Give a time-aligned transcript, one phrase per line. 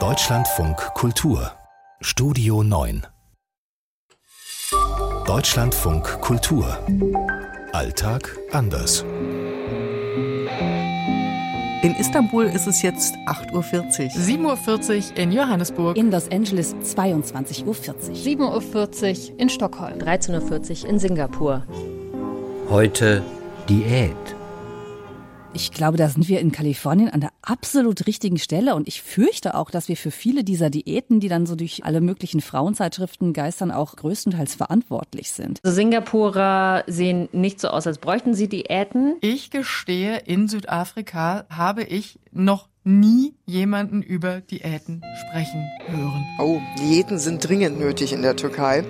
[0.00, 1.52] Deutschlandfunk Kultur
[2.00, 3.06] Studio 9
[5.26, 6.78] Deutschlandfunk Kultur
[7.72, 9.04] Alltag anders
[11.82, 14.54] in Istanbul ist es jetzt 8.40 Uhr.
[14.54, 15.98] 7.40 Uhr in Johannesburg.
[15.98, 17.74] In Los Angeles 22.40 Uhr.
[17.74, 19.98] 7.40 Uhr in Stockholm.
[19.98, 21.66] 13.40 Uhr in Singapur.
[22.70, 23.22] Heute
[23.68, 24.31] Diät.
[25.54, 29.54] Ich glaube, da sind wir in Kalifornien an der absolut richtigen Stelle und ich fürchte
[29.54, 33.70] auch, dass wir für viele dieser Diäten, die dann so durch alle möglichen Frauenzeitschriften geistern,
[33.70, 35.60] auch größtenteils verantwortlich sind.
[35.62, 39.16] Also Singapurer sehen nicht so aus, als bräuchten sie Diäten.
[39.20, 46.24] Ich gestehe, in Südafrika habe ich noch nie jemanden über Diäten sprechen hören.
[46.38, 48.84] Oh, Diäten sind dringend nötig in der Türkei.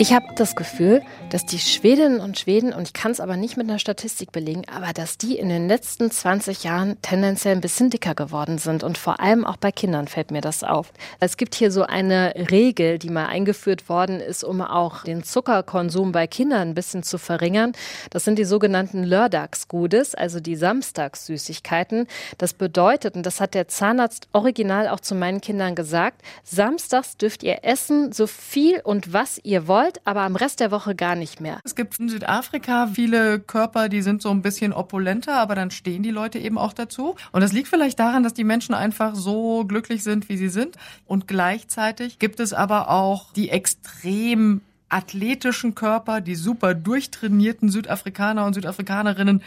[0.00, 3.58] Ich habe das Gefühl, dass die Schwedinnen und Schweden, und ich kann es aber nicht
[3.58, 7.90] mit einer Statistik belegen, aber dass die in den letzten 20 Jahren tendenziell ein bisschen
[7.90, 8.82] dicker geworden sind.
[8.82, 10.94] Und vor allem auch bei Kindern fällt mir das auf.
[11.20, 16.12] Es gibt hier so eine Regel, die mal eingeführt worden ist, um auch den Zuckerkonsum
[16.12, 17.72] bei Kindern ein bisschen zu verringern.
[18.08, 22.06] Das sind die sogenannten Lördagsgutes, also die Samstagssüßigkeiten.
[22.38, 27.42] Das bedeutet, und das hat der Zahnarzt original auch zu meinen Kindern gesagt, samstags dürft
[27.42, 31.14] ihr essen, so viel und was ihr wollt wollt, aber am Rest der Woche gar
[31.14, 31.60] nicht mehr.
[31.64, 36.02] Es gibt in Südafrika viele Körper, die sind so ein bisschen opulenter, aber dann stehen
[36.02, 37.16] die Leute eben auch dazu.
[37.32, 40.76] Und das liegt vielleicht daran, dass die Menschen einfach so glücklich sind, wie sie sind.
[41.06, 48.54] Und gleichzeitig gibt es aber auch die extrem athletischen Körper, die super durchtrainierten Südafrikaner und
[48.54, 49.40] Südafrikanerinnen,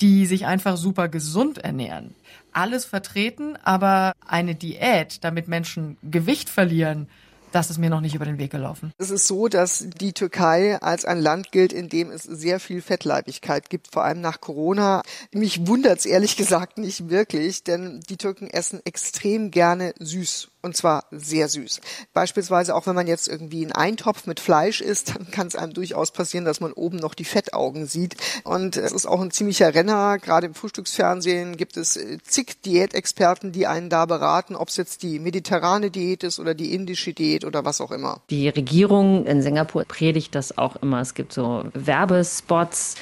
[0.00, 2.14] die sich einfach super gesund ernähren.
[2.52, 7.08] Alles vertreten, aber eine Diät, damit Menschen Gewicht verlieren,
[7.56, 8.92] das ist mir noch nicht über den Weg gelaufen.
[8.98, 12.82] Es ist so, dass die Türkei als ein Land gilt, in dem es sehr viel
[12.82, 15.00] Fettleibigkeit gibt, vor allem nach Corona.
[15.32, 20.76] Mich wundert es ehrlich gesagt nicht wirklich, denn die Türken essen extrem gerne süß und
[20.76, 21.80] zwar sehr süß.
[22.12, 25.72] Beispielsweise auch wenn man jetzt irgendwie einen Eintopf mit Fleisch isst, dann kann es einem
[25.72, 28.16] durchaus passieren, dass man oben noch die Fettaugen sieht.
[28.44, 30.18] Und es ist auch ein ziemlicher Renner.
[30.18, 35.02] Gerade im Frühstücksfernsehen gibt es äh, zig Diätexperten, die einen da beraten, ob es jetzt
[35.02, 38.20] die mediterrane Diät ist oder die indische Diät oder was auch immer.
[38.28, 41.00] Die Regierung in Singapur predigt das auch immer.
[41.00, 42.96] Es gibt so Werbespots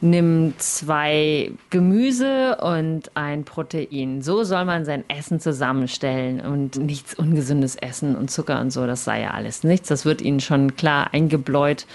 [0.00, 4.22] nimm zwei Gemüse und ein Protein.
[4.22, 9.04] So soll man sein Essen zusammenstellen und nichts Ungesundes essen und Zucker und so, das
[9.04, 9.88] sei ja alles nichts.
[9.88, 11.86] Das wird ihnen schon klar eingebläut.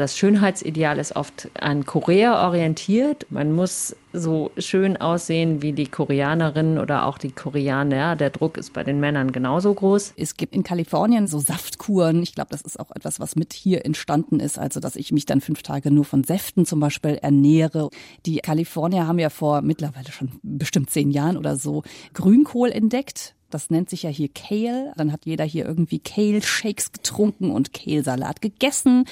[0.00, 3.26] Das Schönheitsideal ist oft an Korea orientiert.
[3.28, 8.16] Man muss so schön aussehen wie die Koreanerinnen oder auch die Koreaner.
[8.16, 10.14] Der Druck ist bei den Männern genauso groß.
[10.16, 12.22] Es gibt in Kalifornien so Saftkuren.
[12.22, 14.58] Ich glaube, das ist auch etwas, was mit hier entstanden ist.
[14.58, 17.90] Also, dass ich mich dann fünf Tage nur von Säften zum Beispiel ernähre.
[18.24, 21.82] Die Kalifornier haben ja vor mittlerweile schon bestimmt zehn Jahren oder so
[22.14, 24.92] Grünkohl entdeckt das nennt sich ja hier Kale.
[24.96, 29.04] Dann hat jeder hier irgendwie Kale-Shakes getrunken und Kale-Salat gegessen.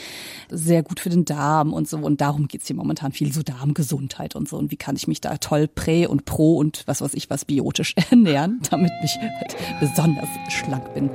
[0.50, 1.98] Sehr gut für den Darm und so.
[1.98, 4.56] Und darum geht's hier momentan viel so Darmgesundheit und so.
[4.56, 7.44] Und wie kann ich mich da toll prä und pro und was weiß ich was
[7.44, 11.10] biotisch ernähren, damit ich halt besonders schlank bin.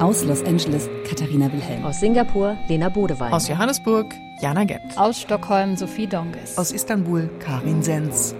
[0.00, 1.84] Aus Los Angeles Katharina Wilhelm.
[1.84, 3.32] Aus Singapur Lena Bodewein.
[3.32, 4.82] Aus Johannesburg Jana Gepp.
[4.96, 6.58] Aus Stockholm Sophie Donges.
[6.58, 8.34] Aus Istanbul Karin Sens.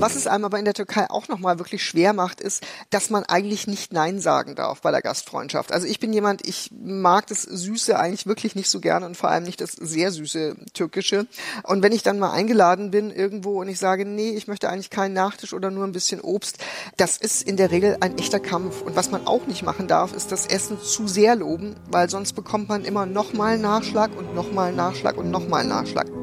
[0.00, 3.24] Was es einem aber in der Türkei auch nochmal wirklich schwer macht, ist, dass man
[3.24, 5.72] eigentlich nicht Nein sagen darf bei der Gastfreundschaft.
[5.72, 9.28] Also ich bin jemand, ich mag das Süße eigentlich wirklich nicht so gerne und vor
[9.28, 11.26] allem nicht das sehr süße Türkische.
[11.64, 14.88] Und wenn ich dann mal eingeladen bin irgendwo und ich sage, nee, ich möchte eigentlich
[14.88, 16.56] keinen Nachtisch oder nur ein bisschen Obst,
[16.96, 18.80] das ist in der Regel ein echter Kampf.
[18.80, 22.32] Und was man auch nicht machen darf, ist das Essen zu sehr loben, weil sonst
[22.32, 26.19] bekommt man immer nochmal Nachschlag und nochmal Nachschlag und nochmal Nachschlag.